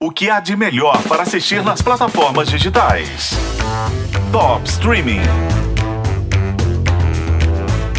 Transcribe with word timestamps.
O 0.00 0.12
que 0.12 0.30
há 0.30 0.38
de 0.38 0.54
melhor 0.54 1.02
para 1.08 1.24
assistir 1.24 1.60
nas 1.64 1.82
plataformas 1.82 2.48
digitais? 2.48 3.32
Top 4.30 4.64
Streaming. 4.68 5.18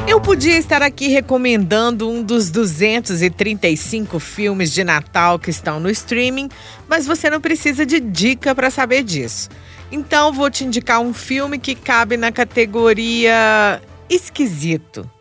Eu 0.08 0.22
podia 0.22 0.58
estar 0.58 0.82
aqui 0.82 1.10
recomendando 1.10 2.10
um 2.10 2.24
dos 2.24 2.50
235 2.52 4.18
filmes 4.18 4.72
de 4.72 4.82
Natal 4.82 5.38
que 5.38 5.50
estão 5.50 5.78
no 5.82 5.90
streaming, 5.90 6.48
mas 6.88 7.06
você 7.06 7.30
não 7.30 7.42
precisa 7.42 7.86
de 7.86 8.00
dica 8.00 8.56
para 8.56 8.72
saber 8.72 9.04
disso. 9.04 9.50
Então 9.92 10.32
vou 10.32 10.50
te 10.50 10.64
indicar 10.64 11.02
um 11.02 11.14
filme 11.14 11.60
que 11.60 11.76
cabe 11.76 12.16
na 12.16 12.32
categoria 12.32 13.82
esquisito, 14.10 15.12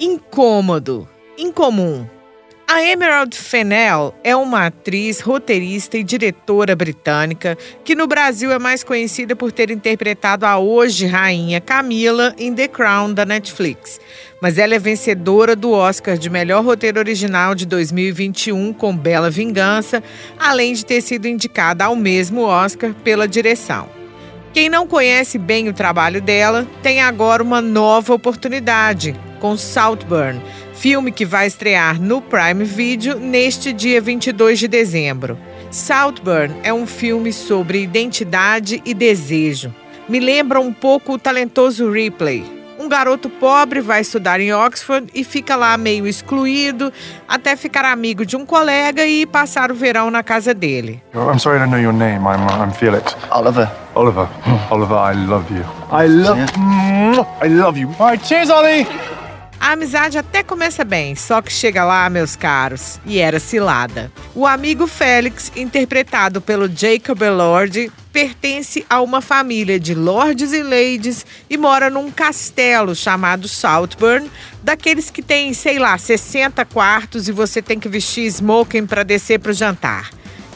incômodo, 0.00 1.06
incomum. 1.36 2.06
A 2.74 2.82
Emerald 2.82 3.36
Fennell 3.36 4.14
é 4.24 4.34
uma 4.34 4.64
atriz, 4.64 5.20
roteirista 5.20 5.98
e 5.98 6.02
diretora 6.02 6.74
britânica 6.74 7.58
que 7.84 7.94
no 7.94 8.06
Brasil 8.06 8.50
é 8.50 8.58
mais 8.58 8.82
conhecida 8.82 9.36
por 9.36 9.52
ter 9.52 9.70
interpretado 9.70 10.46
a 10.46 10.56
hoje 10.56 11.04
rainha 11.04 11.60
Camila 11.60 12.34
em 12.38 12.54
The 12.54 12.68
Crown 12.68 13.12
da 13.12 13.26
Netflix. 13.26 14.00
Mas 14.40 14.56
ela 14.56 14.74
é 14.74 14.78
vencedora 14.78 15.54
do 15.54 15.70
Oscar 15.70 16.16
de 16.16 16.30
melhor 16.30 16.64
roteiro 16.64 16.98
original 16.98 17.54
de 17.54 17.66
2021 17.66 18.72
com 18.72 18.96
Bela 18.96 19.28
Vingança, 19.28 20.02
além 20.38 20.72
de 20.72 20.86
ter 20.86 21.02
sido 21.02 21.28
indicada 21.28 21.84
ao 21.84 21.94
mesmo 21.94 22.40
Oscar 22.40 22.94
pela 23.04 23.28
direção. 23.28 23.86
Quem 24.54 24.70
não 24.70 24.86
conhece 24.86 25.36
bem 25.36 25.68
o 25.68 25.74
trabalho 25.74 26.22
dela 26.22 26.66
tem 26.82 27.02
agora 27.02 27.42
uma 27.42 27.60
nova 27.60 28.14
oportunidade 28.14 29.14
com 29.40 29.58
Saltburn 29.58 30.40
filme 30.82 31.12
que 31.12 31.24
vai 31.24 31.46
estrear 31.46 32.02
no 32.02 32.20
Prime 32.20 32.64
Video 32.64 33.16
neste 33.16 33.72
dia 33.72 34.00
22 34.00 34.58
de 34.58 34.66
dezembro. 34.66 35.38
Saltburn 35.70 36.56
é 36.64 36.74
um 36.74 36.88
filme 36.88 37.32
sobre 37.32 37.80
identidade 37.80 38.82
e 38.84 38.92
desejo. 38.92 39.72
Me 40.08 40.18
lembra 40.18 40.58
um 40.58 40.72
pouco 40.72 41.12
o 41.12 41.18
talentoso 41.18 41.88
Ripley. 41.88 42.44
Um 42.80 42.88
garoto 42.88 43.30
pobre 43.30 43.80
vai 43.80 44.00
estudar 44.00 44.40
em 44.40 44.52
Oxford 44.52 45.06
e 45.14 45.22
fica 45.22 45.54
lá 45.54 45.78
meio 45.78 46.04
excluído 46.04 46.92
até 47.28 47.54
ficar 47.54 47.84
amigo 47.84 48.26
de 48.26 48.36
um 48.36 48.44
colega 48.44 49.06
e 49.06 49.24
passar 49.24 49.70
o 49.70 49.76
verão 49.76 50.10
na 50.10 50.24
casa 50.24 50.52
dele. 50.52 51.00
I'm 51.14 51.38
sorry 51.38 51.58
I 51.58 51.60
don't 51.60 51.70
know 51.70 51.80
your 51.80 51.92
name. 51.92 52.24
I'm, 52.26 52.44
uh, 52.44 52.60
I'm 52.60 52.72
Felix. 52.72 53.16
Oliver. 53.30 53.70
Oliver. 53.94 54.28
Oliver, 54.68 54.96
I 54.96 55.14
love 55.14 55.46
you. 55.54 55.64
I 55.92 56.08
love. 56.08 56.40
I 57.40 57.46
love 57.46 57.78
you. 57.78 57.88
All 58.00 58.08
right, 58.08 58.26
cheers, 58.26 58.50
Ollie. 58.50 58.84
A 59.72 59.74
amizade 59.74 60.18
até 60.18 60.42
começa 60.42 60.84
bem, 60.84 61.16
só 61.16 61.40
que 61.40 61.50
chega 61.50 61.82
lá, 61.82 62.10
meus 62.10 62.36
caros, 62.36 63.00
e 63.06 63.18
era 63.18 63.40
cilada. 63.40 64.12
O 64.34 64.46
amigo 64.46 64.86
Félix, 64.86 65.50
interpretado 65.56 66.42
pelo 66.42 66.68
Jacob 66.68 67.22
Elord, 67.22 67.90
pertence 68.12 68.84
a 68.90 69.00
uma 69.00 69.22
família 69.22 69.80
de 69.80 69.94
lords 69.94 70.52
e 70.52 70.62
ladies 70.62 71.24
e 71.48 71.56
mora 71.56 71.88
num 71.88 72.10
castelo 72.10 72.94
chamado 72.94 73.48
Saltburn, 73.48 74.30
daqueles 74.62 75.08
que 75.08 75.22
tem, 75.22 75.54
sei 75.54 75.78
lá, 75.78 75.96
60 75.96 76.66
quartos 76.66 77.26
e 77.26 77.32
você 77.32 77.62
tem 77.62 77.80
que 77.80 77.88
vestir 77.88 78.26
smoking 78.26 78.84
para 78.84 79.02
descer 79.02 79.40
para 79.40 79.52
o 79.52 79.54
jantar. 79.54 80.10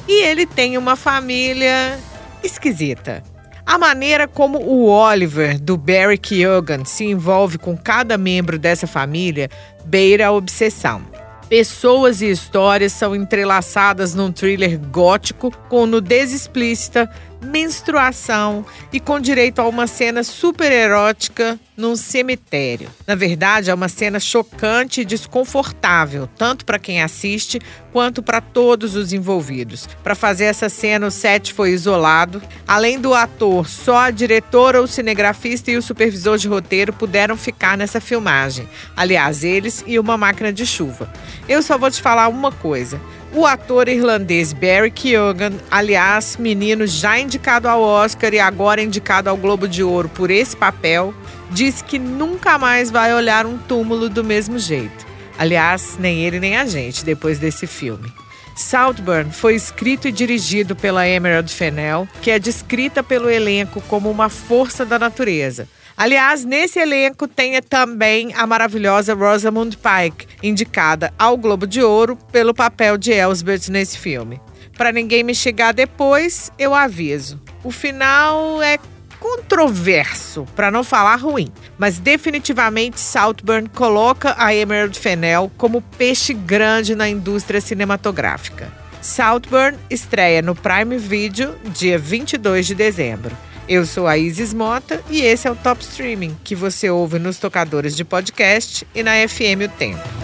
E 0.06 0.24
ele 0.24 0.44
tem 0.44 0.76
uma 0.76 0.94
família 0.94 1.98
esquisita. 2.44 3.24
A 3.66 3.76
maneira 3.76 4.28
como 4.28 4.60
o 4.60 4.86
Oliver, 4.86 5.60
do 5.60 5.76
Barry 5.76 6.16
Keoghan, 6.16 6.84
se 6.84 7.04
envolve 7.04 7.58
com 7.58 7.76
cada 7.76 8.16
membro 8.16 8.60
dessa 8.60 8.86
família 8.86 9.50
beira 9.84 10.28
a 10.28 10.32
obsessão. 10.32 11.02
Pessoas 11.48 12.22
e 12.22 12.30
histórias 12.30 12.92
são 12.92 13.14
entrelaçadas 13.14 14.14
num 14.14 14.30
thriller 14.30 14.78
gótico 14.78 15.50
com 15.68 15.84
nudez 15.84 16.32
explícita, 16.32 17.10
menstruação 17.46 18.64
e 18.92 19.00
com 19.00 19.20
direito 19.20 19.60
a 19.60 19.68
uma 19.68 19.86
cena 19.86 20.22
super 20.22 20.70
erótica 20.70 21.58
num 21.76 21.94
cemitério. 21.94 22.88
Na 23.06 23.14
verdade, 23.14 23.70
é 23.70 23.74
uma 23.74 23.88
cena 23.88 24.18
chocante 24.18 25.02
e 25.02 25.04
desconfortável, 25.04 26.28
tanto 26.38 26.64
para 26.64 26.78
quem 26.78 27.02
assiste 27.02 27.60
quanto 27.92 28.22
para 28.22 28.40
todos 28.40 28.96
os 28.96 29.12
envolvidos. 29.12 29.88
Para 30.02 30.14
fazer 30.14 30.44
essa 30.44 30.68
cena, 30.68 31.06
o 31.06 31.10
set 31.10 31.52
foi 31.52 31.70
isolado. 31.70 32.42
Além 32.66 32.98
do 32.98 33.14
ator, 33.14 33.68
só 33.68 33.98
a 33.98 34.10
diretora, 34.10 34.82
o 34.82 34.86
cinegrafista 34.86 35.70
e 35.70 35.76
o 35.76 35.82
supervisor 35.82 36.38
de 36.38 36.48
roteiro 36.48 36.92
puderam 36.92 37.36
ficar 37.36 37.76
nessa 37.76 38.00
filmagem. 38.00 38.68
Aliás, 38.96 39.44
eles 39.44 39.84
e 39.86 39.98
uma 39.98 40.16
máquina 40.16 40.52
de 40.52 40.64
chuva. 40.66 41.12
Eu 41.48 41.62
só 41.62 41.76
vou 41.76 41.90
te 41.90 42.00
falar 42.00 42.28
uma 42.28 42.50
coisa. 42.50 43.00
O 43.36 43.44
ator 43.44 43.86
irlandês 43.86 44.54
Barry 44.54 44.90
Keoghan, 44.90 45.52
aliás, 45.70 46.38
menino 46.38 46.86
já 46.86 47.18
indicado 47.18 47.68
ao 47.68 47.82
Oscar 47.82 48.32
e 48.32 48.40
agora 48.40 48.82
indicado 48.82 49.28
ao 49.28 49.36
Globo 49.36 49.68
de 49.68 49.82
Ouro 49.82 50.08
por 50.08 50.30
esse 50.30 50.56
papel, 50.56 51.12
disse 51.50 51.84
que 51.84 51.98
nunca 51.98 52.56
mais 52.56 52.90
vai 52.90 53.14
olhar 53.14 53.44
um 53.44 53.58
túmulo 53.58 54.08
do 54.08 54.24
mesmo 54.24 54.58
jeito. 54.58 55.04
Aliás, 55.38 55.98
nem 56.00 56.24
ele 56.24 56.40
nem 56.40 56.56
a 56.56 56.64
gente 56.64 57.04
depois 57.04 57.38
desse 57.38 57.66
filme. 57.66 58.10
Saltburn 58.56 59.30
foi 59.30 59.54
escrito 59.54 60.08
e 60.08 60.12
dirigido 60.12 60.74
pela 60.74 61.06
Emerald 61.06 61.52
Fennell, 61.52 62.08
que 62.22 62.30
é 62.30 62.38
descrita 62.38 63.02
pelo 63.02 63.28
elenco 63.28 63.80
como 63.82 64.10
uma 64.10 64.28
força 64.28 64.84
da 64.84 64.98
natureza. 64.98 65.68
Aliás, 65.96 66.44
nesse 66.44 66.78
elenco 66.78 67.28
tem 67.28 67.60
também 67.62 68.34
a 68.34 68.46
maravilhosa 68.46 69.14
Rosamund 69.14 69.78
Pike, 69.78 70.26
indicada 70.42 71.12
ao 71.18 71.36
Globo 71.36 71.66
de 71.66 71.82
Ouro 71.82 72.16
pelo 72.30 72.52
papel 72.52 72.98
de 72.98 73.12
Elsbeth 73.12 73.70
nesse 73.70 73.96
filme. 73.98 74.40
Para 74.76 74.92
ninguém 74.92 75.22
me 75.22 75.34
chegar 75.34 75.72
depois, 75.72 76.50
eu 76.58 76.74
aviso. 76.74 77.40
O 77.64 77.70
final 77.70 78.62
é 78.62 78.78
controverso, 79.26 80.46
para 80.54 80.70
não 80.70 80.84
falar 80.84 81.16
ruim, 81.16 81.50
mas 81.76 81.98
definitivamente 81.98 83.00
Saltburn 83.00 83.68
coloca 83.68 84.36
a 84.38 84.54
Emerald 84.54 84.96
Fennell 84.96 85.50
como 85.56 85.82
peixe 85.82 86.32
grande 86.32 86.94
na 86.94 87.08
indústria 87.08 87.60
cinematográfica. 87.60 88.72
Saltburn 89.02 89.76
estreia 89.90 90.40
no 90.42 90.54
Prime 90.54 90.96
Video 90.96 91.56
dia 91.64 91.98
22 91.98 92.68
de 92.68 92.74
dezembro. 92.76 93.36
Eu 93.68 93.84
sou 93.84 94.06
a 94.06 94.16
Isis 94.16 94.54
Mota 94.54 95.02
e 95.10 95.22
esse 95.22 95.48
é 95.48 95.50
o 95.50 95.56
Top 95.56 95.82
Streaming, 95.82 96.36
que 96.44 96.54
você 96.54 96.88
ouve 96.88 97.18
nos 97.18 97.38
tocadores 97.38 97.96
de 97.96 98.04
podcast 98.04 98.86
e 98.94 99.02
na 99.02 99.12
FM 99.28 99.66
O 99.66 99.68
Tempo. 99.76 100.15